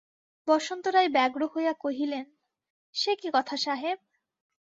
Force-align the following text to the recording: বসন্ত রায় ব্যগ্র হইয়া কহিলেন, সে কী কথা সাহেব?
বসন্ত 0.47 0.85
রায় 0.87 1.09
ব্যগ্র 1.09 1.41
হইয়া 1.47 1.73
কহিলেন, 1.73 2.25
সে 2.95 3.11
কী 3.15 3.27
কথা 3.33 3.55
সাহেব? 3.57 3.97